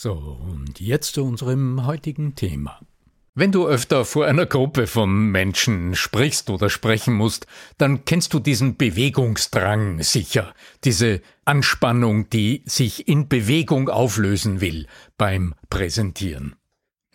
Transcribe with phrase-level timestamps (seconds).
[0.00, 2.78] So, und jetzt zu unserem heutigen Thema.
[3.34, 8.38] Wenn du öfter vor einer Gruppe von Menschen sprichst oder sprechen musst, dann kennst du
[8.38, 16.54] diesen Bewegungsdrang sicher, diese Anspannung, die sich in Bewegung auflösen will beim Präsentieren.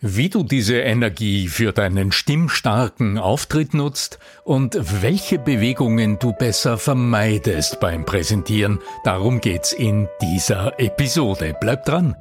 [0.02, 7.80] Wie du diese Energie für deinen stimmstarken Auftritt nutzt und welche Bewegungen du besser vermeidest
[7.80, 11.56] beim Präsentieren, darum geht's in dieser Episode.
[11.58, 12.14] Bleib dran!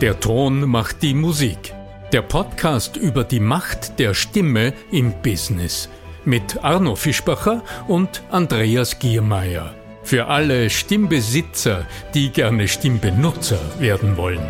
[0.00, 1.72] Der Ton macht die Musik.
[2.12, 5.88] Der Podcast über die Macht der Stimme im Business
[6.26, 9.74] mit Arno Fischbacher und Andreas Giermeier.
[10.02, 14.46] Für alle Stimmbesitzer, die gerne Stimmbenutzer werden wollen.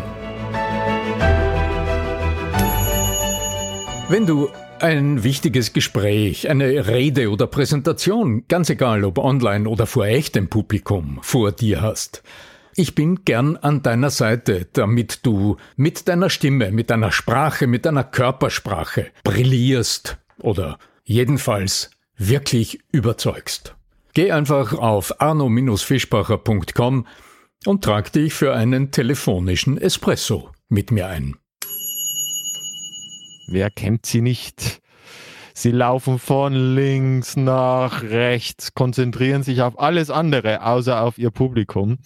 [4.09, 10.05] Wenn du ein wichtiges Gespräch, eine Rede oder Präsentation, ganz egal ob online oder vor
[10.05, 12.23] echtem Publikum, vor dir hast,
[12.77, 17.85] ich bin gern an deiner Seite, damit du mit deiner Stimme, mit deiner Sprache, mit
[17.85, 23.75] deiner Körpersprache brillierst oder jedenfalls wirklich überzeugst.
[24.13, 27.07] Geh einfach auf arno-fischbacher.com
[27.65, 31.35] und trag dich für einen telefonischen Espresso mit mir ein.
[33.47, 34.81] Wer kennt sie nicht?
[35.55, 41.97] Sie laufen von links nach rechts, konzentrieren sich auf alles andere, außer auf ihr Publikum.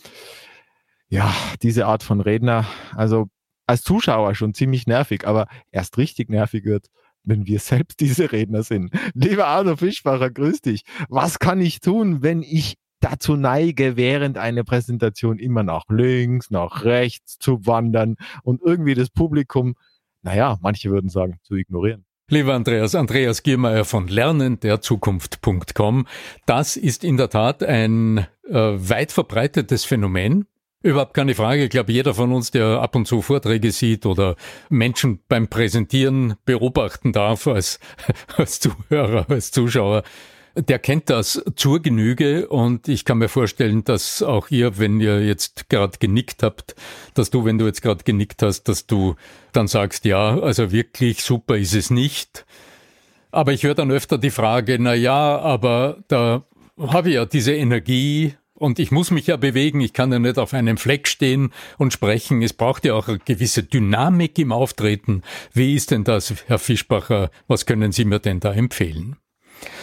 [1.12, 3.28] Ja, diese Art von Redner, also
[3.68, 6.88] als Zuschauer schon ziemlich nervig, aber erst richtig nervig wird,
[7.24, 8.92] wenn wir selbst diese Redner sind.
[9.14, 10.84] Lieber Arno Fischbacher, grüß dich.
[11.10, 16.86] Was kann ich tun, wenn ich dazu neige, während einer Präsentation immer nach links, nach
[16.86, 19.76] rechts zu wandern und irgendwie das Publikum
[20.24, 22.06] naja, manche würden sagen, zu ignorieren.
[22.28, 26.08] Lieber Andreas, Andreas Giermeier von lernenderzukunft.com.
[26.46, 30.46] Das ist in der Tat ein äh, weit verbreitetes Phänomen.
[30.84, 31.66] Überhaupt keine Frage.
[31.66, 34.36] Ich glaube, jeder von uns, der ab und zu Vorträge sieht oder
[34.70, 37.80] Menschen beim Präsentieren beobachten darf als,
[38.38, 40.04] als Zuhörer, als Zuschauer,
[40.56, 45.26] der kennt das zur Genüge und ich kann mir vorstellen, dass auch ihr, wenn ihr
[45.26, 46.76] jetzt gerade genickt habt,
[47.14, 49.16] dass du, wenn du jetzt gerade genickt hast, dass du
[49.54, 52.46] dann sagst, ja, also wirklich super ist es nicht.
[53.32, 56.44] Aber ich höre dann öfter die Frage, na ja, aber da
[56.78, 60.38] habe ich ja diese Energie und ich muss mich ja bewegen, ich kann ja nicht
[60.38, 62.42] auf einem Fleck stehen und sprechen.
[62.42, 65.24] Es braucht ja auch eine gewisse Dynamik im Auftreten.
[65.52, 67.32] Wie ist denn das, Herr Fischbacher?
[67.48, 69.18] Was können Sie mir denn da empfehlen?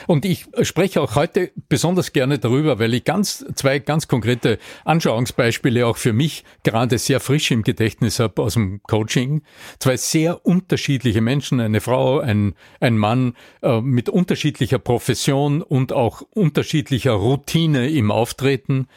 [0.06, 5.86] Und ich spreche auch heute besonders gerne darüber, weil ich ganz, zwei ganz konkrete Anschauungsbeispiele
[5.86, 9.42] auch für mich gerade sehr frisch im Gedächtnis habe aus dem Coaching.
[9.78, 16.22] Zwei sehr unterschiedliche Menschen, eine Frau, ein, ein Mann äh, mit unterschiedlicher Profession und auch
[16.32, 18.88] unterschiedlicher Routine im Auftreten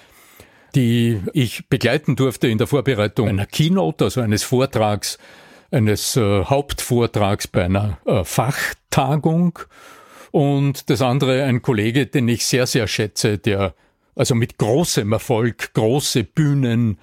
[0.76, 5.18] die ich begleiten durfte in der Vorbereitung einer Keynote, also eines Vortrags,
[5.72, 9.60] eines äh, Hauptvortrags bei einer äh, Fachtagung
[10.32, 13.76] und das andere ein Kollege, den ich sehr, sehr schätze, der
[14.16, 16.98] also mit großem Erfolg große Bühnen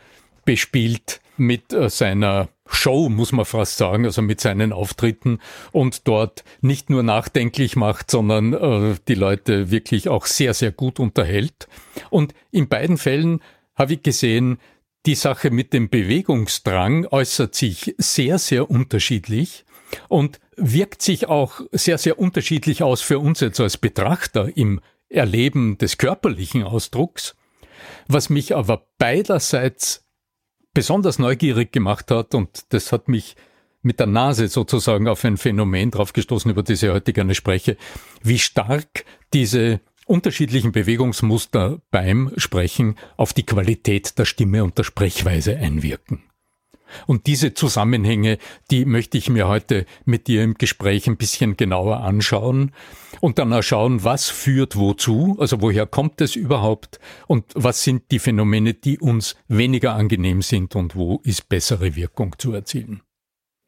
[0.45, 5.39] bespielt mit äh, seiner Show, muss man fast sagen, also mit seinen Auftritten
[5.73, 11.01] und dort nicht nur nachdenklich macht, sondern äh, die Leute wirklich auch sehr, sehr gut
[11.01, 11.69] unterhält.
[12.11, 13.41] Und in beiden Fällen
[13.75, 14.59] habe ich gesehen,
[15.07, 19.65] die Sache mit dem Bewegungsdrang äußert sich sehr, sehr unterschiedlich.
[20.09, 25.79] Und wirkt sich auch sehr, sehr unterschiedlich aus für uns jetzt als Betrachter im Erleben
[25.79, 27.37] des körperlichen Ausdrucks,
[28.07, 30.05] was mich aber beiderseits
[30.75, 33.37] besonders neugierig gemacht hat und das hat mich
[33.83, 37.77] mit der Nase sozusagen auf ein Phänomen draufgestoßen, über das ich heute gerne spreche,
[38.23, 45.57] wie stark diese unterschiedlichen Bewegungsmuster beim Sprechen auf die Qualität der Stimme und der Sprechweise
[45.57, 46.23] einwirken.
[47.07, 48.39] Und diese Zusammenhänge,
[48.71, 52.73] die möchte ich mir heute mit dir im Gespräch ein bisschen genauer anschauen
[53.21, 58.11] und dann auch schauen, was führt wozu, also woher kommt es überhaupt und was sind
[58.11, 63.03] die Phänomene, die uns weniger angenehm sind und wo ist bessere Wirkung zu erzielen.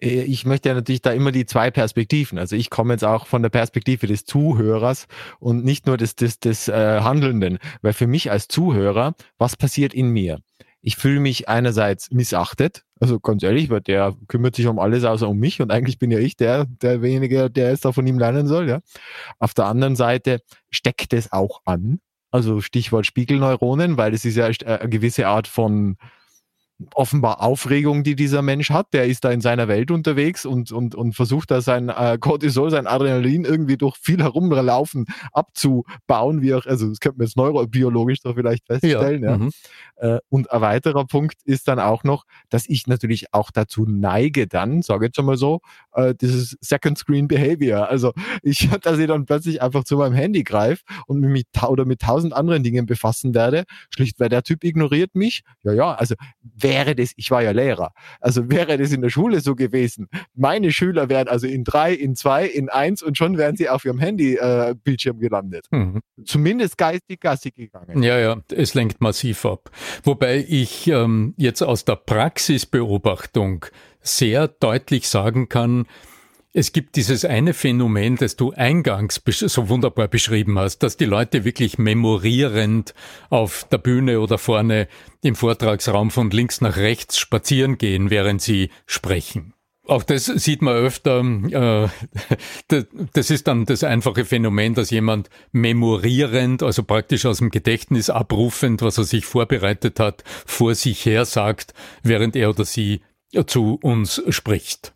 [0.01, 2.39] Äh, ich möchte ja natürlich da immer die zwei Perspektiven.
[2.39, 5.07] Also ich komme jetzt auch von der Perspektive des Zuhörers
[5.39, 7.59] und nicht nur des, des, des äh, Handelnden.
[7.83, 10.41] Weil für mich als Zuhörer, was passiert in mir?
[10.83, 15.29] Ich fühle mich einerseits missachtet, also ganz ehrlich, weil der kümmert sich um alles außer
[15.29, 18.47] um mich und eigentlich bin ja ich der, derjenige, der es da von ihm lernen
[18.47, 18.81] soll, ja.
[19.39, 20.41] Auf der anderen Seite
[20.71, 22.01] steckt es auch an.
[22.31, 25.97] Also Stichwort Spiegelneuronen, weil es ist ja äh, eine gewisse Art von
[26.95, 28.89] offenbar Aufregung, die dieser Mensch hat.
[28.93, 32.71] Der ist da in seiner Welt unterwegs und, und, und versucht da sein äh, Cortisol,
[32.71, 38.21] sein Adrenalin irgendwie durch viel herumlaufen abzubauen, wie auch, also das könnte man jetzt neurobiologisch
[38.21, 39.23] doch vielleicht feststellen.
[39.23, 39.31] Ja.
[39.31, 39.39] ja.
[39.39, 39.51] Mhm.
[39.97, 44.47] Äh, und ein weiterer Punkt ist dann auch noch, dass ich natürlich auch dazu neige
[44.47, 45.61] dann, sage jetzt einmal so,
[45.93, 47.89] äh, dieses Second Screen Behavior.
[47.89, 48.13] Also
[48.43, 52.01] ich, dass ich dann plötzlich einfach zu meinem Handy greife und mich mit, oder mit
[52.01, 55.43] tausend anderen Dingen befassen werde, schlicht weil der Typ ignoriert mich.
[55.63, 59.11] Ja, ja, also wer wäre das, ich war ja Lehrer, also wäre das in der
[59.11, 63.37] Schule so gewesen, meine Schüler wären also in drei, in zwei, in eins und schon
[63.37, 65.67] wären sie auf ihrem Handy-Bildschirm äh, gelandet.
[65.71, 66.01] Mhm.
[66.25, 68.03] Zumindest geistig gassig gegangen.
[68.03, 69.71] Ja, ja, es lenkt massiv ab.
[70.05, 73.67] Wobei ich ähm, jetzt aus der Praxisbeobachtung
[74.01, 75.87] sehr deutlich sagen kann,
[76.53, 81.45] es gibt dieses eine Phänomen, das du eingangs so wunderbar beschrieben hast, dass die Leute
[81.45, 82.95] wirklich memorierend
[83.29, 84.89] auf der Bühne oder vorne
[85.23, 89.55] im Vortragsraum von links nach rechts spazieren gehen, während sie sprechen.
[89.87, 91.21] Auch das sieht man öfter.
[91.21, 91.89] Äh,
[93.13, 98.83] das ist dann das einfache Phänomen, dass jemand memorierend, also praktisch aus dem Gedächtnis abrufend,
[98.83, 103.03] was er sich vorbereitet hat, vor sich her sagt, während er oder sie
[103.47, 104.95] zu uns spricht.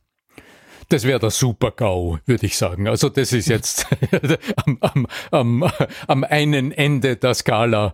[0.88, 2.88] Das wäre der Super-GAU, würde ich sagen.
[2.88, 3.86] Also das ist jetzt
[4.66, 5.70] am, am, am,
[6.06, 7.92] am einen Ende der Skala,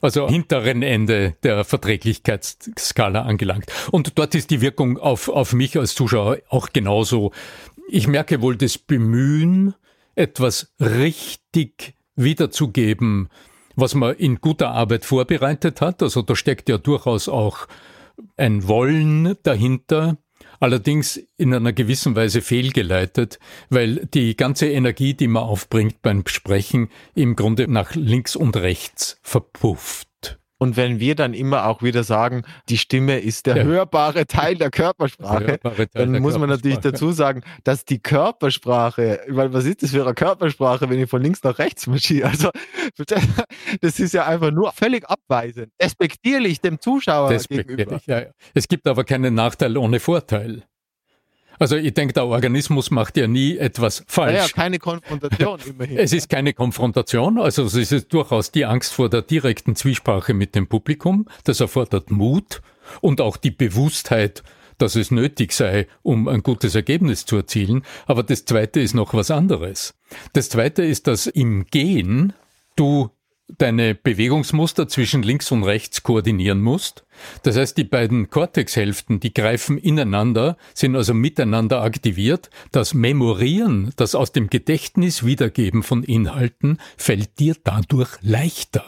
[0.00, 3.66] also hinteren Ende der Verträglichkeitsskala angelangt.
[3.90, 7.32] Und dort ist die Wirkung auf, auf mich als Zuschauer auch genauso.
[7.88, 9.74] Ich merke wohl das Bemühen,
[10.16, 13.28] etwas richtig wiederzugeben,
[13.76, 16.02] was man in guter Arbeit vorbereitet hat.
[16.02, 17.68] Also da steckt ja durchaus auch
[18.36, 20.16] ein Wollen dahinter,
[20.60, 23.38] allerdings in einer gewissen Weise fehlgeleitet,
[23.70, 29.18] weil die ganze Energie, die man aufbringt beim Sprechen, im Grunde nach links und rechts
[29.22, 30.08] verpufft.
[30.58, 33.62] Und wenn wir dann immer auch wieder sagen, die Stimme ist der ja.
[33.64, 39.20] hörbare Teil der Körpersprache, Teil dann der muss man natürlich dazu sagen, dass die Körpersprache,
[39.28, 42.28] weil was ist das für eine Körpersprache, wenn ich von links nach rechts marschiere?
[42.28, 42.50] Also
[43.80, 48.00] das ist ja einfach nur völlig abweisend, respektierlich dem Zuschauer gegenüber.
[48.06, 48.26] Ja, ja.
[48.54, 50.62] Es gibt aber keinen Nachteil ohne Vorteil.
[51.58, 54.36] Also ich denke, der Organismus macht ja nie etwas falsch.
[54.36, 55.98] Ja, keine Konfrontation immerhin.
[55.98, 60.54] Es ist keine Konfrontation, also es ist durchaus die Angst vor der direkten Zwiesprache mit
[60.54, 61.26] dem Publikum.
[61.44, 62.62] Das erfordert Mut
[63.00, 64.42] und auch die Bewusstheit,
[64.78, 67.82] dass es nötig sei, um ein gutes Ergebnis zu erzielen.
[68.06, 69.94] Aber das Zweite ist noch was anderes.
[70.32, 72.34] Das Zweite ist, dass im Gehen
[72.76, 73.10] du
[73.48, 77.04] deine Bewegungsmuster zwischen links und rechts koordinieren musst.
[77.42, 82.50] Das heißt, die beiden Cortexhälften, die greifen ineinander, sind also miteinander aktiviert.
[82.72, 88.84] Das Memorieren, das aus dem Gedächtnis Wiedergeben von Inhalten, fällt dir dadurch leichter.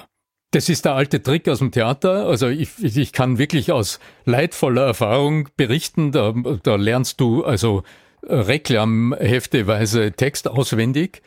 [0.51, 2.27] Das ist der alte Trick aus dem Theater.
[2.27, 6.11] Also ich, ich kann wirklich aus leidvoller Erfahrung berichten.
[6.11, 7.83] Da, da lernst du also
[8.23, 11.23] reklamhefteweise Text auswendig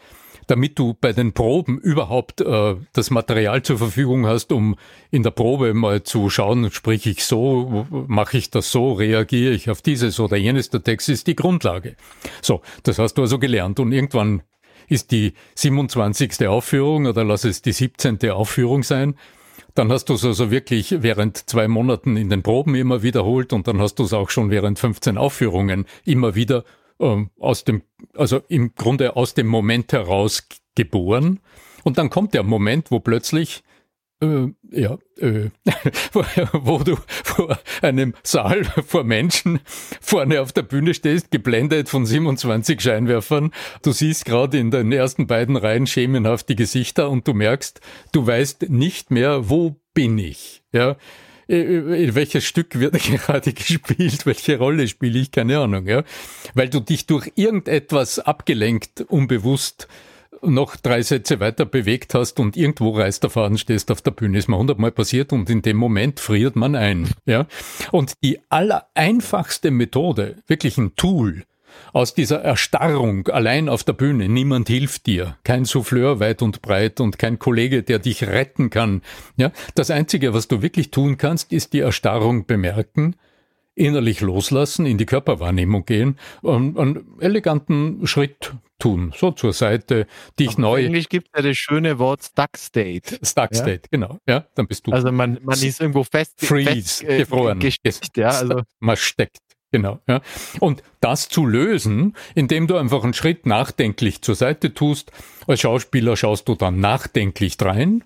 [0.51, 4.75] damit du bei den Proben überhaupt äh, das Material zur Verfügung hast, um
[5.09, 9.69] in der Probe mal zu schauen, sprich ich so, mache ich das so, reagiere ich
[9.69, 11.95] auf dieses oder jenes, der Text ist die Grundlage.
[12.41, 14.41] So, das hast du also gelernt und irgendwann
[14.89, 16.45] ist die 27.
[16.49, 18.29] Aufführung oder lass es die 17.
[18.31, 19.15] Aufführung sein,
[19.73, 23.69] dann hast du es also wirklich während zwei Monaten in den Proben immer wiederholt und
[23.69, 26.65] dann hast du es auch schon während 15 Aufführungen immer wieder
[27.01, 27.81] äh, aus dem,
[28.15, 31.39] also im Grunde aus dem Moment heraus geboren.
[31.83, 33.63] Und dann kommt der Moment, wo plötzlich
[34.21, 35.49] äh, ja, äh,
[36.53, 39.59] wo du vor einem Saal vor Menschen
[39.99, 43.51] vorne auf der Bühne stehst, geblendet von 27 Scheinwerfern.
[43.81, 47.81] Du siehst gerade in den ersten beiden Reihen schemenhaft die Gesichter und du merkst,
[48.11, 50.63] du weißt nicht mehr, wo bin ich.
[50.71, 50.95] Ja,
[51.51, 56.03] welches Stück wird gerade gespielt, welche Rolle spiele ich, keine Ahnung, ja.
[56.53, 59.87] Weil du dich durch irgendetwas abgelenkt, unbewusst
[60.43, 64.39] noch drei Sätze weiter bewegt hast und irgendwo reißt der Faden, stehst auf der Bühne,
[64.39, 67.47] ist mir hundertmal passiert und in dem Moment friert man ein, ja.
[67.91, 71.43] Und die allereinfachste Methode, wirklich ein Tool,
[71.93, 74.29] aus dieser Erstarrung allein auf der Bühne.
[74.29, 75.37] Niemand hilft dir.
[75.43, 79.01] Kein Souffleur weit und breit und kein Kollege, der dich retten kann.
[79.37, 83.15] Ja, das einzige, was du wirklich tun kannst, ist die Erstarrung bemerken,
[83.75, 90.07] innerlich loslassen, in die Körperwahrnehmung gehen und einen eleganten Schritt tun, so zur Seite,
[90.39, 90.85] dich Auf neu.
[90.85, 93.19] Englisch gibt es ja das schöne Wort Stuck State.
[93.23, 94.17] Stuck State, genau.
[94.27, 94.91] Ja, dann bist du.
[94.91, 97.59] Also man, man ist irgendwo fest, Freeze, fest äh, gefroren.
[97.59, 99.37] Gesteckt, ja, also man steckt.
[99.71, 99.99] Genau.
[100.07, 100.21] Ja.
[100.59, 105.11] Und das zu lösen, indem du einfach einen Schritt nachdenklich zur Seite tust.
[105.47, 108.03] Als Schauspieler schaust du dann nachdenklich rein.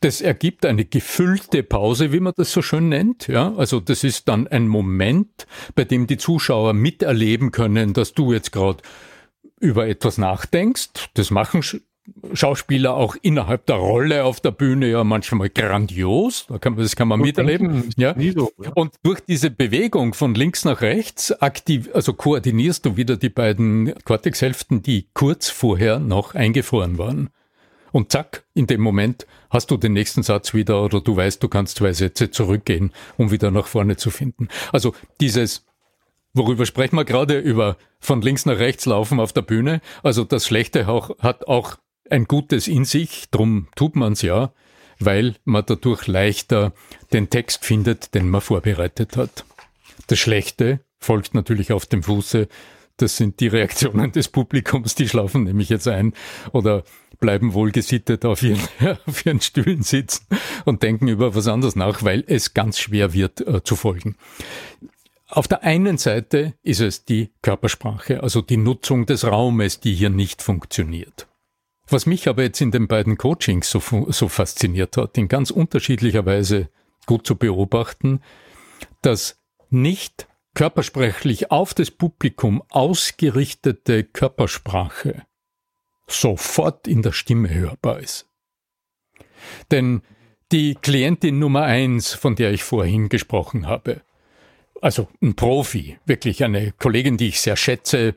[0.00, 3.26] Das ergibt eine gefüllte Pause, wie man das so schön nennt.
[3.26, 8.32] Ja, also das ist dann ein Moment, bei dem die Zuschauer miterleben können, dass du
[8.32, 8.82] jetzt gerade
[9.60, 11.10] über etwas nachdenkst.
[11.14, 11.62] Das machen
[12.32, 16.46] Schauspieler auch innerhalb der Rolle auf der Bühne ja manchmal grandios.
[16.48, 17.90] Da kann man, das kann man miterleben.
[17.96, 18.14] Ja.
[18.34, 18.72] So, ja.
[18.74, 23.94] Und durch diese Bewegung von links nach rechts aktiv, also koordinierst du wieder die beiden
[24.04, 27.30] Cortexhälften, die kurz vorher noch eingefroren waren.
[27.90, 31.48] Und zack, in dem Moment hast du den nächsten Satz wieder oder du weißt, du
[31.48, 34.48] kannst zwei Sätze zurückgehen, um wieder nach vorne zu finden.
[34.72, 35.64] Also dieses
[36.34, 37.38] Worüber sprechen wir gerade?
[37.38, 39.80] Über von links nach rechts laufen auf der Bühne.
[40.02, 41.78] Also das Schlechte auch, hat auch
[42.10, 44.52] ein Gutes in sich, drum tut man's ja,
[44.98, 46.72] weil man dadurch leichter
[47.12, 49.44] den Text findet, den man vorbereitet hat.
[50.08, 52.48] Das Schlechte folgt natürlich auf dem Fuße.
[52.96, 56.14] Das sind die Reaktionen des Publikums, die schlafen nämlich jetzt ein
[56.52, 56.82] oder
[57.20, 58.60] bleiben wohl gesittet auf ihren,
[59.06, 60.26] auf ihren Stühlen sitzen
[60.64, 64.16] und denken über was anderes nach, weil es ganz schwer wird äh, zu folgen.
[65.28, 70.10] Auf der einen Seite ist es die Körpersprache, also die Nutzung des Raumes, die hier
[70.10, 71.28] nicht funktioniert.
[71.90, 76.26] Was mich aber jetzt in den beiden Coachings so, so fasziniert hat, in ganz unterschiedlicher
[76.26, 76.68] Weise
[77.06, 78.20] gut zu beobachten,
[79.00, 79.40] dass
[79.70, 85.22] nicht körpersprachlich auf das Publikum ausgerichtete Körpersprache
[86.06, 88.26] sofort in der Stimme hörbar ist.
[89.70, 90.02] Denn
[90.52, 94.02] die Klientin Nummer eins, von der ich vorhin gesprochen habe,
[94.80, 98.14] also ein Profi, wirklich eine Kollegin, die ich sehr schätze,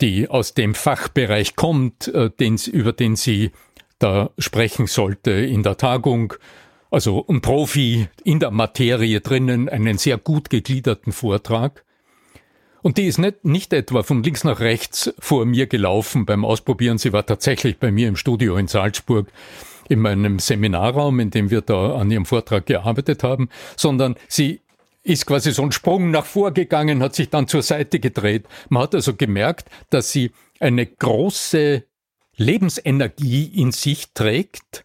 [0.00, 3.50] die aus dem Fachbereich kommt, äh, den, über den sie
[3.98, 6.34] da sprechen sollte in der Tagung.
[6.90, 11.84] Also ein Profi in der Materie drinnen, einen sehr gut gegliederten Vortrag.
[12.82, 16.98] Und die ist nicht, nicht etwa von links nach rechts vor mir gelaufen beim Ausprobieren.
[16.98, 19.28] Sie war tatsächlich bei mir im Studio in Salzburg
[19.88, 24.60] in meinem Seminarraum, in dem wir da an ihrem Vortrag gearbeitet haben, sondern sie
[25.10, 28.46] ist quasi so ein Sprung nach vorgegangen, hat sich dann zur Seite gedreht.
[28.68, 31.84] Man hat also gemerkt, dass sie eine große
[32.36, 34.84] Lebensenergie in sich trägt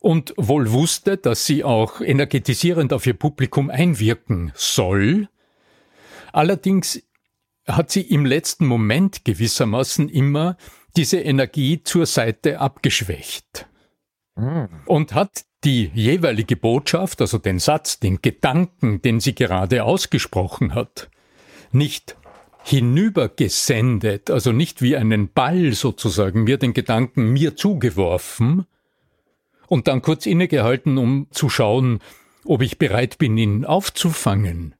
[0.00, 5.28] und wohl wusste, dass sie auch energetisierend auf ihr Publikum einwirken soll.
[6.32, 7.02] Allerdings
[7.66, 10.56] hat sie im letzten Moment gewissermaßen immer
[10.96, 13.66] diese Energie zur Seite abgeschwächt.
[14.36, 14.68] Mhm.
[14.86, 21.10] Und hat die jeweilige Botschaft, also den Satz, den Gedanken, den sie gerade ausgesprochen hat,
[21.72, 22.16] nicht
[22.62, 28.66] hinübergesendet, also nicht wie einen Ball sozusagen, mir den Gedanken mir zugeworfen
[29.66, 32.00] und dann kurz innegehalten, um zu schauen,
[32.44, 34.74] ob ich bereit bin, ihn aufzufangen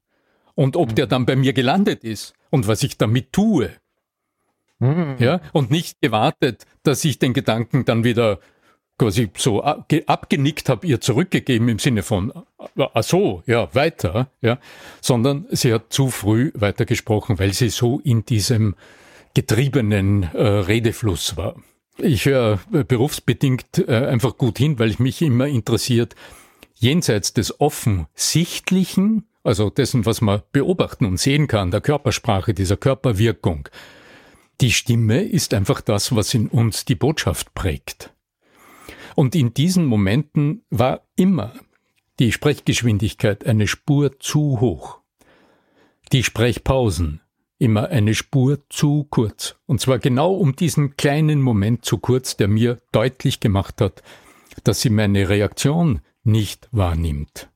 [0.55, 3.71] und ob der dann bei mir gelandet ist und was ich damit tue.
[4.79, 5.17] Mhm.
[5.19, 8.41] Ja, und nicht gewartet, dass ich den Gedanken dann wieder
[9.01, 12.35] quasi so abgenickt habe, ihr zurückgegeben im Sinne von,
[12.77, 14.59] ach so, ja, weiter, ja,
[15.01, 18.75] sondern sie hat zu früh weitergesprochen, weil sie so in diesem
[19.33, 21.57] getriebenen äh, Redefluss war.
[21.97, 26.15] Ich höre äh, berufsbedingt äh, einfach gut hin, weil ich mich immer interessiert,
[26.75, 33.67] jenseits des offensichtlichen, also dessen, was man beobachten und sehen kann, der Körpersprache, dieser Körperwirkung,
[34.61, 38.13] die Stimme ist einfach das, was in uns die Botschaft prägt.
[39.15, 41.53] Und in diesen Momenten war immer
[42.19, 44.99] die Sprechgeschwindigkeit eine Spur zu hoch.
[46.13, 47.21] Die Sprechpausen
[47.59, 49.57] immer eine Spur zu kurz.
[49.67, 54.03] Und zwar genau um diesen kleinen Moment zu kurz, der mir deutlich gemacht hat,
[54.65, 57.51] dass sie meine Reaktion nicht wahrnimmt.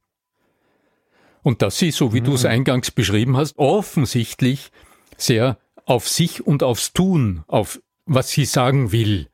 [1.42, 2.24] Und dass sie, so wie mhm.
[2.24, 4.72] du es eingangs beschrieben hast, offensichtlich
[5.16, 9.28] sehr auf sich und aufs Tun, auf was sie sagen will,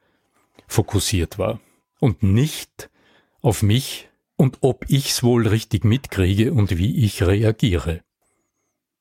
[0.67, 1.61] fokussiert war
[2.01, 2.91] und nicht
[3.41, 8.01] auf mich und ob ich's wohl richtig mitkriege und wie ich reagiere.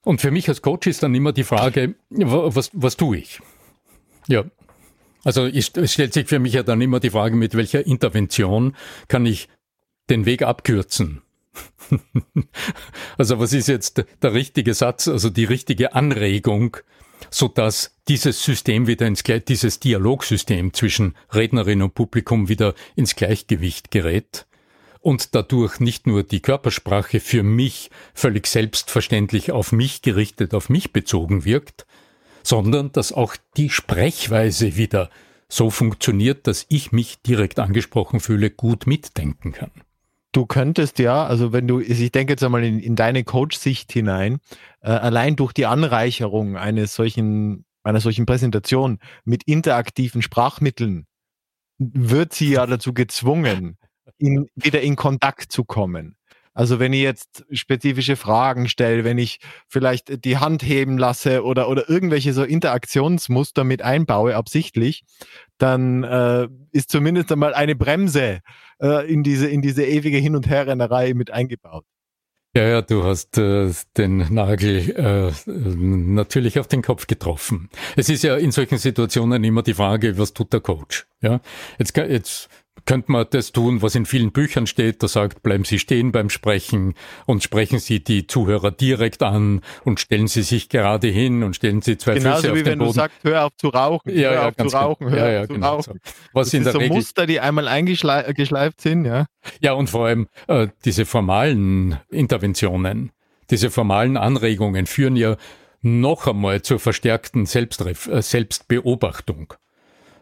[0.03, 3.39] Und für mich als Coach ist dann immer die Frage, was, was tue ich?
[4.27, 4.45] Ja.
[5.23, 8.75] Also es stellt sich für mich ja dann immer die Frage, mit welcher Intervention
[9.07, 9.49] kann ich
[10.09, 11.21] den Weg abkürzen?
[13.17, 16.77] also was ist jetzt der richtige Satz, also die richtige Anregung,
[17.29, 23.91] so dass dieses System wieder ins dieses Dialogsystem zwischen Rednerin und Publikum wieder ins Gleichgewicht
[23.91, 24.47] gerät
[25.01, 30.91] und dadurch nicht nur die Körpersprache für mich völlig selbstverständlich auf mich gerichtet, auf mich
[30.91, 31.85] bezogen wirkt,
[32.43, 35.09] sondern dass auch die Sprechweise wieder
[35.47, 39.71] so funktioniert, dass ich mich direkt angesprochen fühle, gut mitdenken kann.
[40.31, 44.39] Du könntest ja, also wenn du, ich denke jetzt einmal in, in deine Coach-Sicht hinein,
[44.81, 51.07] äh, allein durch die Anreicherung eines solchen, einer solchen Präsentation mit interaktiven Sprachmitteln
[51.79, 53.77] wird sie ja dazu gezwungen,
[54.17, 56.15] in, wieder in Kontakt zu kommen.
[56.59, 59.39] Also wenn ich jetzt spezifische Fragen stelle, wenn ich
[59.69, 65.05] vielleicht die Hand heben lasse oder, oder irgendwelche so Interaktionsmuster mit einbaue, absichtlich,
[65.57, 68.41] dann äh, ist zumindest einmal eine Bremse
[68.81, 71.85] äh, in, diese, in diese ewige Hin- und Herrennerei mit eingebaut.
[72.53, 77.69] Ja, ja, du hast äh, den Nagel äh, natürlich auf den Kopf getroffen.
[77.95, 81.07] Es ist ja in solchen Situationen immer die Frage, was tut der Coach?
[81.21, 81.39] Ja,
[81.77, 82.49] jetzt, jetzt
[82.85, 86.29] könnte man das tun, was in vielen Büchern steht, da sagt, bleiben Sie stehen beim
[86.29, 86.93] Sprechen
[87.25, 91.81] und sprechen Sie die Zuhörer direkt an und stellen Sie sich gerade hin und stellen
[91.81, 92.89] Sie zwei Genauso Füße auf wie den wenn Boden.
[92.91, 95.17] du sagst, hör auf zu rauchen, ja, hör ja, auf zu rauchen, genau.
[95.17, 95.99] hör ja, ja, auf zu genau rauchen.
[96.03, 96.11] So.
[96.33, 99.25] Was das in sind der so Regel, Muster, die einmal eingeschleift sind, ja.
[99.61, 103.11] ja, und vor allem äh, diese formalen Interventionen,
[103.49, 105.37] diese formalen Anregungen führen ja
[105.81, 109.53] noch einmal zur verstärkten Selbstref äh, Selbstbeobachtung.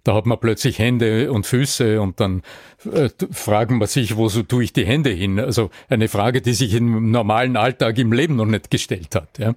[0.04, 2.44] Da hat man plötzlich Hände und Füße und dann
[2.92, 5.40] äh, fragen man sich, wo so tue ich die Hände hin?
[5.40, 9.38] Also eine Frage, die sich im normalen Alltag im Leben noch nicht gestellt hat.
[9.38, 9.56] Ja.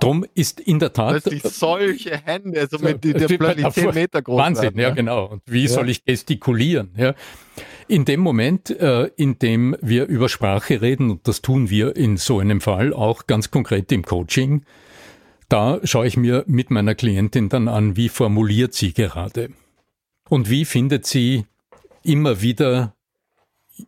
[0.00, 1.22] Drum ist in der Tat.
[1.22, 5.26] Plötzlich solche Hände, so mit die, die plötzlich 10 Meter groß Wahnsinn, werden, ja, genau.
[5.26, 5.68] Und wie Ja.
[5.68, 6.90] soll ich gestikulieren?
[6.96, 7.14] Ja.
[7.88, 12.16] In dem Moment, äh, in dem wir über Sprache reden, und das tun wir in
[12.16, 14.62] so einem Fall auch ganz konkret im Coaching,
[15.48, 19.48] da schaue ich mir mit meiner Klientin dann an, wie formuliert sie gerade.
[20.28, 21.44] Und wie findet sie
[22.02, 22.94] immer wieder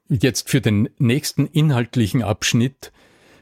[0.09, 2.93] jetzt für den nächsten inhaltlichen Abschnitt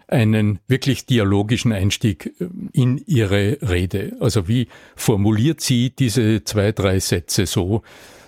[0.07, 4.17] einen wirklich dialogischen Einstieg äh, in ihre Rede.
[4.21, 7.83] Also wie formuliert sie diese zwei, drei Sätze so,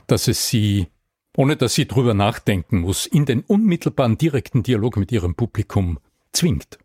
[0.06, 0.88] dass es sie,
[1.36, 5.98] ohne dass sie drüber nachdenken muss, in den unmittelbaren direkten Dialog mit ihrem Publikum
[6.32, 6.78] zwingt.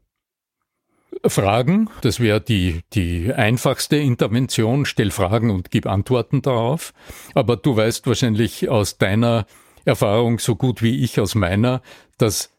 [1.30, 6.94] Fragen, das wäre die, die einfachste Intervention, stell Fragen und gib Antworten darauf.
[7.34, 9.46] Aber du weißt wahrscheinlich aus deiner
[9.86, 11.82] Erfahrung so gut wie ich aus meiner,
[12.18, 12.52] dass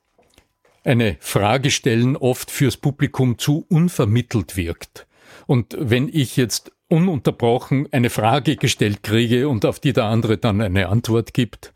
[0.84, 5.06] eine Frage stellen oft fürs Publikum zu unvermittelt wirkt.
[5.46, 10.60] Und wenn ich jetzt ununterbrochen eine Frage gestellt kriege und auf die der andere dann
[10.60, 11.72] eine Antwort gibt,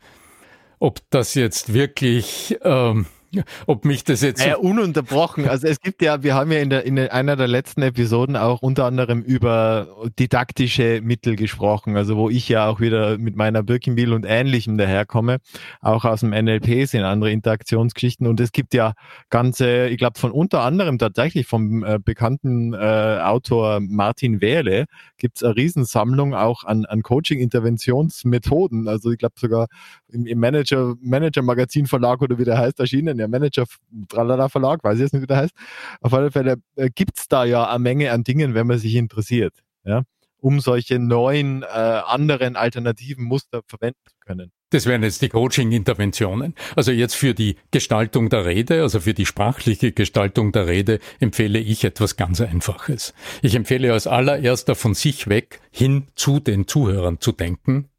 [0.79, 3.05] ob das jetzt wirklich, ähm,
[3.67, 5.47] ob mich das jetzt Naja, ununterbrochen.
[5.47, 8.61] Also es gibt ja, wir haben ja in, der, in einer der letzten Episoden auch
[8.61, 9.87] unter anderem über
[10.19, 15.37] didaktische Mittel gesprochen, also wo ich ja auch wieder mit meiner Birkenbiel und Ähnlichem daherkomme,
[15.81, 18.27] auch aus dem NLP sind andere Interaktionsgeschichten.
[18.27, 18.93] Und es gibt ja
[19.29, 24.85] ganze, ich glaube von unter anderem tatsächlich vom äh, bekannten äh, Autor Martin Wehle
[25.17, 29.67] gibt's eine Riesensammlung auch an, an Coaching-Interventionsmethoden, also ich glaube sogar
[30.09, 33.65] im, im Manager, Manager Magazin Verlag oder wie der heißt, erschienen, ja Manager
[34.09, 35.53] Tralala Verlag, weiß ich jetzt nicht, wie der heißt.
[36.01, 39.53] Auf alle Fälle äh, gibt's da ja eine Menge an Dingen, wenn man sich interessiert,
[39.83, 40.03] ja,
[40.37, 44.51] um solche neuen, äh, anderen alternativen Muster verwenden zu können.
[44.71, 46.55] Das wären jetzt die Coaching-Interventionen.
[46.77, 51.59] Also jetzt für die Gestaltung der Rede, also für die sprachliche Gestaltung der Rede, empfehle
[51.59, 53.13] ich etwas ganz Einfaches.
[53.41, 57.89] Ich empfehle als allererster von sich weg hin zu den Zuhörern zu denken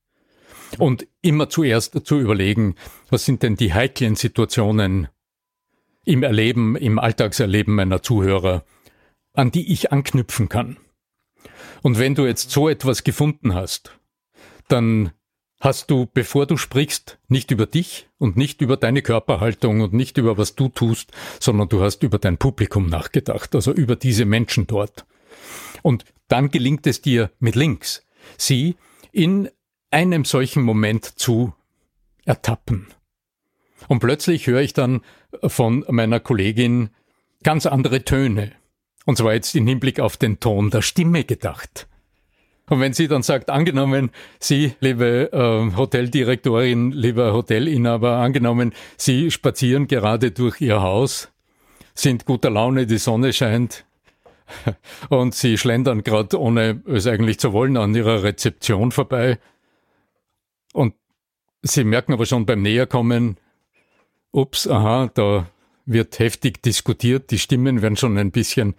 [0.78, 2.76] und immer zuerst zu überlegen,
[3.10, 5.08] was sind denn die heiklen Situationen
[6.04, 8.64] im Erleben, im Alltagserleben meiner Zuhörer,
[9.34, 10.76] an die ich anknüpfen kann.
[11.82, 13.98] Und wenn du jetzt so etwas gefunden hast,
[14.68, 15.12] dann
[15.60, 20.18] hast du, bevor du sprichst, nicht über dich und nicht über deine Körperhaltung und nicht
[20.18, 24.66] über was du tust, sondern du hast über dein Publikum nachgedacht, also über diese Menschen
[24.66, 25.06] dort.
[25.82, 28.04] Und dann gelingt es dir mit links,
[28.36, 28.76] sie
[29.12, 29.48] in
[29.92, 31.52] einem solchen Moment zu
[32.24, 32.88] ertappen.
[33.88, 35.00] Und plötzlich höre ich dann
[35.44, 36.90] von meiner Kollegin
[37.42, 38.52] ganz andere Töne.
[39.04, 41.88] Und zwar jetzt im Hinblick auf den Ton der Stimme gedacht.
[42.68, 49.88] Und wenn sie dann sagt, angenommen, Sie, liebe äh, Hoteldirektorin, lieber Hotelinhaber, angenommen, Sie spazieren
[49.88, 51.30] gerade durch Ihr Haus,
[51.94, 53.84] sind guter Laune, die Sonne scheint
[55.08, 59.38] und Sie schlendern gerade, ohne es eigentlich zu wollen, an Ihrer Rezeption vorbei
[60.72, 60.94] und
[61.64, 63.36] Sie merken aber schon beim Näherkommen,
[64.32, 65.48] ups, aha, da
[65.86, 68.74] wird heftig diskutiert, die Stimmen werden schon ein bisschen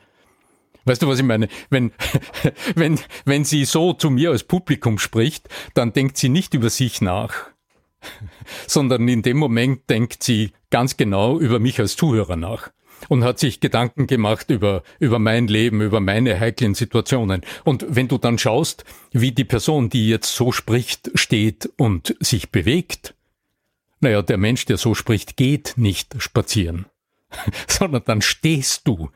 [0.85, 1.47] Weißt du, was ich meine?
[1.69, 1.91] Wenn,
[2.75, 7.01] wenn, wenn sie so zu mir als Publikum spricht, dann denkt sie nicht über sich
[7.01, 7.33] nach,
[8.67, 12.71] sondern in dem Moment denkt sie ganz genau über mich als Zuhörer nach
[13.09, 17.41] und hat sich Gedanken gemacht über, über mein Leben, über meine heiklen Situationen.
[17.63, 22.51] Und wenn du dann schaust, wie die Person, die jetzt so spricht, steht und sich
[22.51, 23.15] bewegt,
[23.99, 26.85] naja, der Mensch, der so spricht, geht nicht spazieren,
[27.67, 29.09] sondern dann stehst du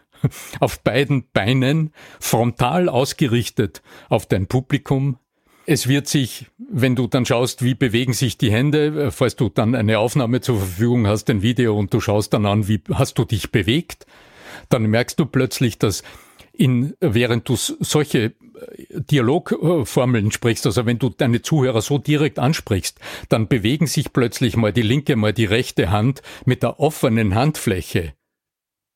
[0.60, 5.20] auf beiden Beinen, frontal ausgerichtet auf dein Publikum.
[5.70, 9.76] Es wird sich, wenn du dann schaust, wie bewegen sich die Hände, falls du dann
[9.76, 13.26] eine Aufnahme zur Verfügung hast, ein Video und du schaust dann an, wie hast du
[13.26, 14.06] dich bewegt,
[14.70, 16.04] dann merkst du plötzlich, dass
[16.54, 18.34] in, während du solche äh,
[18.90, 24.72] Dialogformeln sprichst, also wenn du deine Zuhörer so direkt ansprichst, dann bewegen sich plötzlich mal
[24.72, 28.14] die linke, mal die rechte Hand mit der offenen Handfläche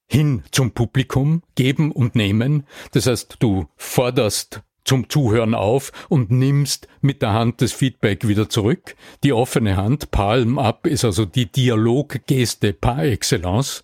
[0.10, 2.66] hin zum Publikum, geben und nehmen.
[2.94, 8.50] Das heißt, du forderst zum Zuhören auf und nimmst mit der Hand das Feedback wieder
[8.50, 8.96] zurück.
[9.24, 13.84] Die offene Hand, Palm up, ist also die Dialoggeste par excellence.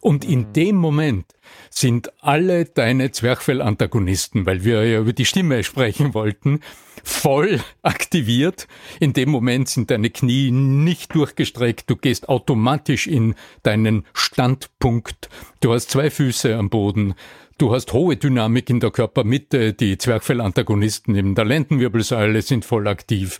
[0.00, 0.52] Und in mhm.
[0.54, 1.26] dem Moment
[1.68, 6.60] sind alle deine Zwerchfell-Antagonisten, weil wir ja über die Stimme sprechen wollten,
[7.04, 8.66] voll aktiviert.
[8.98, 11.88] In dem Moment sind deine Knie nicht durchgestreckt.
[11.88, 15.28] Du gehst automatisch in deinen Standpunkt.
[15.60, 17.14] Du hast zwei Füße am Boden.
[17.60, 23.38] Du hast hohe Dynamik in der Körpermitte, die Zwerchfellantagonisten in der Lendenwirbelsäule sind voll aktiv.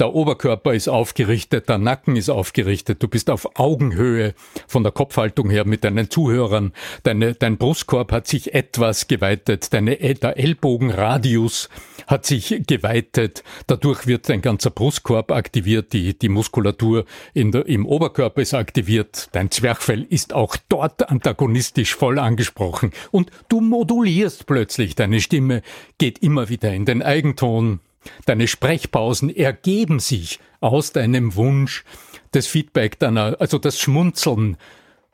[0.00, 4.34] Der Oberkörper ist aufgerichtet, der Nacken ist aufgerichtet, du bist auf Augenhöhe
[4.66, 6.72] von der Kopfhaltung her mit deinen Zuhörern.
[7.04, 11.68] Deine, dein Brustkorb hat sich etwas geweitet, deine, der Ellbogenradius
[12.08, 13.44] hat sich geweitet.
[13.68, 17.04] Dadurch wird dein ganzer Brustkorb aktiviert, die, die Muskulatur
[17.36, 19.28] der, im Oberkörper ist aktiviert.
[19.30, 22.90] Dein Zwerchfell ist auch dort antagonistisch voll angesprochen.
[23.12, 25.60] Und Du modulierst plötzlich, deine Stimme
[25.98, 27.80] geht immer wieder in den Eigenton,
[28.24, 31.84] deine Sprechpausen ergeben sich aus deinem Wunsch,
[32.30, 34.56] das Feedback deiner, also das Schmunzeln,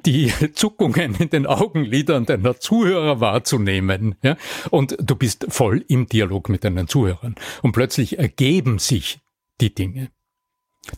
[0.07, 4.37] die Zuckungen in den Augenlidern deiner Zuhörer wahrzunehmen, ja,
[4.71, 7.35] und du bist voll im Dialog mit deinen Zuhörern.
[7.63, 9.19] Und plötzlich ergeben sich
[9.61, 10.13] die Dinge.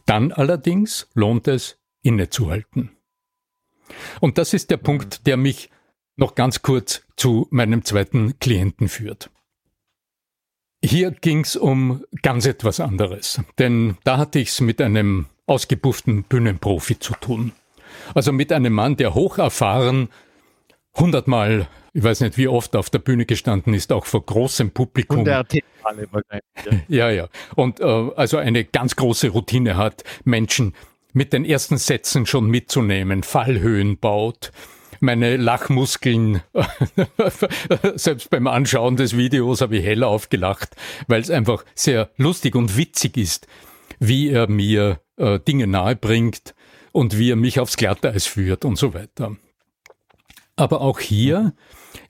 [0.05, 2.91] Dann allerdings lohnt es, innezuhalten.
[4.21, 5.71] Und das ist der Punkt, der mich
[6.21, 9.31] noch ganz kurz zu meinem zweiten Klienten führt.
[10.83, 17.15] Hier ging's um ganz etwas anderes, denn da hatte ich's mit einem ausgebufften Bühnenprofi zu
[17.15, 17.53] tun.
[18.15, 20.09] Also mit einem Mann, der hocherfahren,
[20.95, 25.19] hundertmal, ich weiß nicht wie oft auf der Bühne gestanden ist, auch vor großem Publikum.
[25.19, 25.39] Und der
[26.89, 27.29] ja, ja.
[27.57, 30.75] Und äh, also eine ganz große Routine hat, Menschen
[31.13, 34.53] mit den ersten Sätzen schon mitzunehmen, Fallhöhen baut,
[35.01, 36.43] meine Lachmuskeln,
[37.95, 42.77] selbst beim Anschauen des Videos habe ich hell aufgelacht, weil es einfach sehr lustig und
[42.77, 43.47] witzig ist,
[43.99, 46.55] wie er mir äh, Dinge nahebringt
[46.93, 49.37] und wie er mich aufs Glatteis führt und so weiter.
[50.61, 51.55] Aber auch hier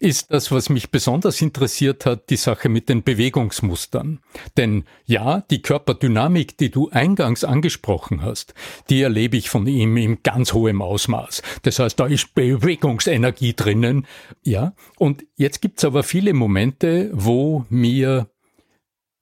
[0.01, 4.19] ist das, was mich besonders interessiert hat, die Sache mit den Bewegungsmustern.
[4.57, 8.55] Denn ja, die Körperdynamik, die du eingangs angesprochen hast,
[8.89, 11.43] die erlebe ich von ihm in ganz hohem Ausmaß.
[11.63, 14.05] Das heißt, da ist Bewegungsenergie drinnen.
[14.43, 18.29] Ja, und jetzt gibt's aber viele Momente, wo mir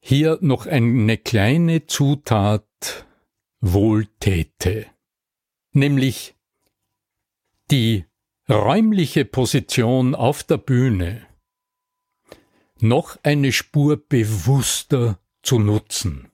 [0.01, 3.07] hier noch eine kleine Zutat
[3.61, 4.87] wohltäte.
[5.75, 6.35] Nämlich
[7.71, 8.08] die
[8.51, 11.27] räumliche Position auf der Bühne
[12.81, 16.31] noch eine Spur bewusster zu nutzen.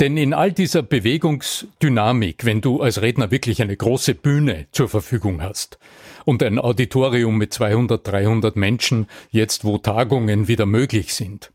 [0.00, 5.42] Denn in all dieser Bewegungsdynamik, wenn du als Redner wirklich eine große Bühne zur Verfügung
[5.42, 5.78] hast
[6.24, 11.52] und ein Auditorium mit 200, 300 Menschen, jetzt wo Tagungen wieder möglich sind,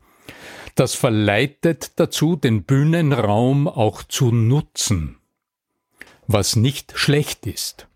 [0.74, 5.16] das verleitet dazu, den Bühnenraum auch zu nutzen,
[6.26, 7.88] was nicht schlecht ist.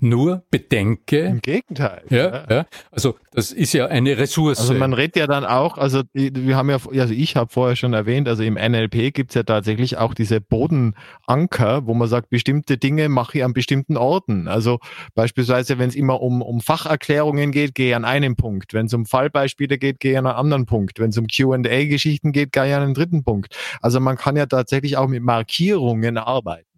[0.00, 1.20] Nur bedenke.
[1.20, 2.02] Im Gegenteil.
[2.10, 2.66] Ja, ja, ja.
[2.90, 4.60] Also das ist ja eine Ressource.
[4.60, 7.92] Also man redet ja dann auch, also wir haben ja, also ich habe vorher schon
[7.92, 13.08] erwähnt, also im NLP gibt's ja tatsächlich auch diese Bodenanker, wo man sagt, bestimmte Dinge
[13.08, 14.48] mache ich an bestimmten Orten.
[14.48, 14.78] Also
[15.14, 18.74] beispielsweise, wenn es immer um, um Facherklärungen geht, gehe ich an einem Punkt.
[18.74, 20.98] Wenn es um Fallbeispiele geht, gehe ich an einen anderen Punkt.
[20.98, 23.56] Wenn es um QA-Geschichten geht, gehe ich an einen dritten Punkt.
[23.80, 26.69] Also man kann ja tatsächlich auch mit Markierungen arbeiten.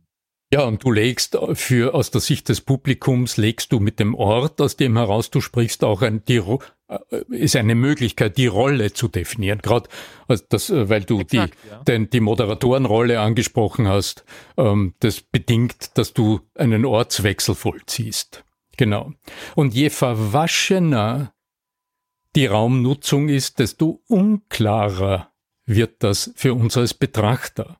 [0.53, 4.61] Ja, und du legst für aus der Sicht des Publikums legst du mit dem Ort,
[4.61, 6.43] aus dem heraus du sprichst, auch ein die
[6.89, 6.99] äh,
[7.31, 9.61] ist eine Möglichkeit, die Rolle zu definieren.
[9.63, 9.89] Gerade
[10.29, 11.83] also das, äh, weil du Exakt, die, ja.
[11.85, 14.27] den, die Moderatorenrolle angesprochen hast,
[14.59, 18.45] ähm, das bedingt, dass du einen Ortswechsel vollziehst.
[18.77, 19.13] Genau.
[19.55, 21.33] Und je verwaschener
[22.37, 25.33] die Raumnutzung ist, desto unklarer
[25.65, 27.79] wird das für uns als Betrachter.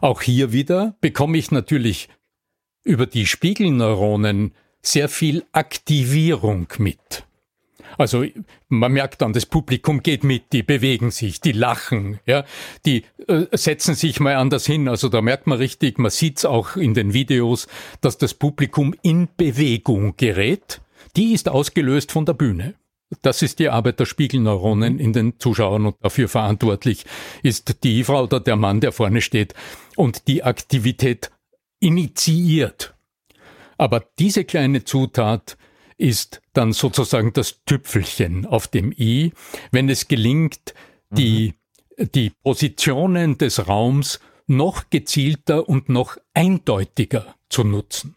[0.00, 2.08] Auch hier wieder bekomme ich natürlich
[2.84, 7.24] über die Spiegelneuronen sehr viel Aktivierung mit.
[7.98, 8.24] Also
[8.68, 12.44] man merkt dann, das Publikum geht mit, die bewegen sich, die lachen, ja,
[12.86, 14.88] die äh, setzen sich mal anders hin.
[14.88, 17.68] Also da merkt man richtig, man sieht es auch in den Videos,
[18.00, 20.80] dass das Publikum in Bewegung gerät.
[21.16, 22.74] Die ist ausgelöst von der Bühne.
[23.20, 27.04] Das ist die Arbeit der Spiegelneuronen in den Zuschauern und dafür verantwortlich
[27.42, 29.54] ist die Frau oder der Mann, der vorne steht
[29.96, 31.30] und die Aktivität
[31.80, 32.94] initiiert.
[33.76, 35.58] Aber diese kleine Zutat
[35.98, 39.32] ist dann sozusagen das Tüpfelchen auf dem i,
[39.70, 40.74] wenn es gelingt,
[41.10, 41.54] die,
[41.98, 42.12] mhm.
[42.12, 48.16] die Positionen des Raums noch gezielter und noch eindeutiger zu nutzen.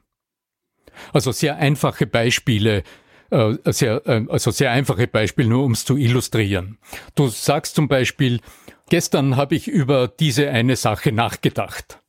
[1.14, 2.84] Also sehr einfache Beispiele
[3.32, 6.78] äh, sehr, äh, also sehr einfache Beispiel, nur um es zu illustrieren.
[7.16, 8.40] Du sagst zum Beispiel,
[8.90, 12.00] gestern habe ich über diese eine Sache nachgedacht.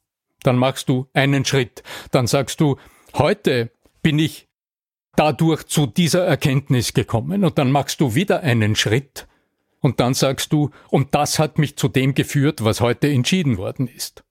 [0.42, 1.82] Dann machst du einen Schritt.
[2.10, 2.76] Dann sagst du,
[3.14, 3.70] heute
[4.02, 4.48] bin ich
[5.16, 7.44] dadurch zu dieser Erkenntnis gekommen.
[7.44, 9.26] Und dann machst du wieder einen Schritt.
[9.80, 13.88] Und dann sagst du, und das hat mich zu dem geführt, was heute entschieden worden
[13.88, 14.24] ist.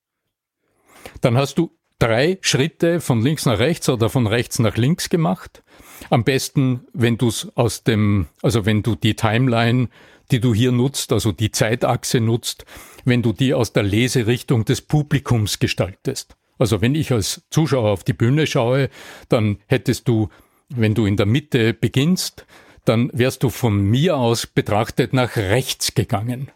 [1.21, 5.63] Dann hast du drei Schritte von links nach rechts oder von rechts nach links gemacht.
[6.09, 9.89] Am besten, wenn du es aus dem, also wenn du die Timeline,
[10.31, 12.65] die du hier nutzt, also die Zeitachse nutzt,
[13.05, 16.35] wenn du die aus der Leserichtung des Publikums gestaltest.
[16.57, 18.89] Also wenn ich als Zuschauer auf die Bühne schaue,
[19.29, 20.29] dann hättest du,
[20.69, 22.45] wenn du in der Mitte beginnst,
[22.85, 26.51] dann wärst du von mir aus betrachtet nach rechts gegangen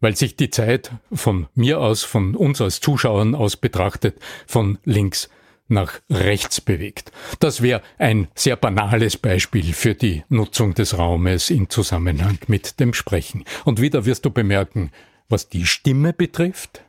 [0.00, 5.28] weil sich die Zeit von mir aus, von uns als Zuschauern aus betrachtet, von links
[5.68, 7.12] nach rechts bewegt.
[7.40, 12.94] Das wäre ein sehr banales Beispiel für die Nutzung des Raumes in Zusammenhang mit dem
[12.94, 13.44] Sprechen.
[13.64, 14.90] Und wieder wirst du bemerken,
[15.28, 16.82] was die Stimme betrifft,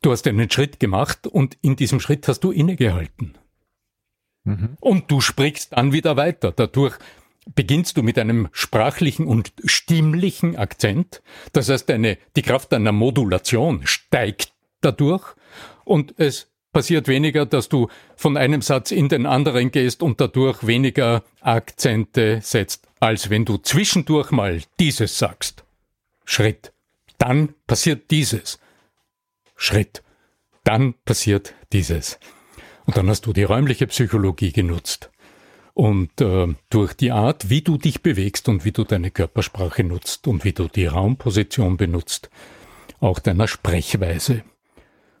[0.00, 3.36] du hast einen Schritt gemacht und in diesem Schritt hast du innegehalten.
[4.44, 4.76] Mhm.
[4.80, 6.52] Und du sprichst dann wieder weiter.
[6.52, 6.96] Dadurch
[7.54, 11.22] beginnst du mit einem sprachlichen und stimmlichen Akzent.
[11.52, 15.34] Das heißt, eine, die Kraft deiner Modulation steigt dadurch
[15.84, 20.66] und es passiert weniger, dass du von einem Satz in den anderen gehst und dadurch
[20.66, 25.64] weniger Akzente setzt, als wenn du zwischendurch mal dieses sagst.
[26.24, 26.72] Schritt.
[27.16, 28.58] Dann passiert dieses.
[29.56, 30.02] Schritt.
[30.62, 32.18] Dann passiert dieses.
[32.86, 35.10] Und dann hast du die räumliche Psychologie genutzt.
[35.78, 40.26] Und äh, durch die Art, wie du dich bewegst und wie du deine Körpersprache nutzt
[40.26, 42.30] und wie du die Raumposition benutzt,
[42.98, 44.42] auch deiner Sprechweise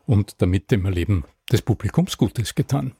[0.04, 2.90] und damit dem Erleben des Publikums Gutes getan.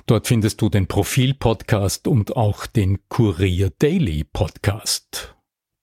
[0.07, 5.35] Dort findest du den Profil-Podcast und auch den Kurier Daily Podcast.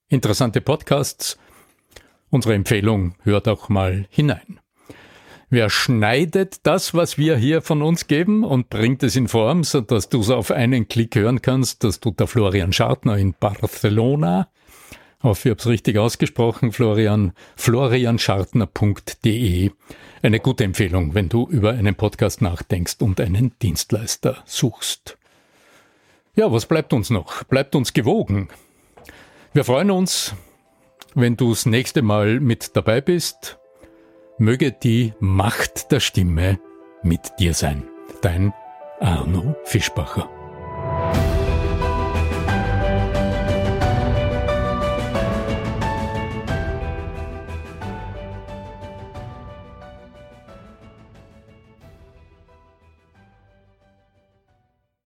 [0.10, 1.38] Interessante Podcasts.
[2.30, 4.60] Unsere Empfehlung, hört auch mal hinein.
[5.50, 9.80] Wer schneidet das, was wir hier von uns geben und bringt es in Form, so
[9.82, 11.84] dass du es auf einen Klick hören kannst?
[11.84, 14.50] Das tut der Florian Schartner in Barcelona.
[15.25, 17.33] Hoffe, ich habe es richtig ausgesprochen, Florian.
[17.55, 19.71] florianschartner.de.
[20.21, 25.17] Eine gute Empfehlung, wenn du über einen Podcast nachdenkst und einen Dienstleister suchst.
[26.35, 27.43] Ja, was bleibt uns noch?
[27.45, 28.49] Bleibt uns gewogen.
[29.53, 30.35] Wir freuen uns,
[31.15, 33.57] wenn du das nächste Mal mit dabei bist
[34.38, 36.59] möge die Macht der Stimme
[37.03, 37.83] mit dir sein.
[38.21, 38.53] Dein
[38.99, 40.29] Arno Fischbacher.